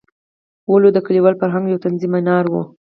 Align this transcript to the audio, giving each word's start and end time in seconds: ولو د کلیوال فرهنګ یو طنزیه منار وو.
ولو 0.69 0.89
د 0.93 0.97
کلیوال 1.05 1.35
فرهنګ 1.41 1.65
یو 1.67 1.81
طنزیه 1.83 2.09
منار 2.13 2.45
وو. 2.51 2.61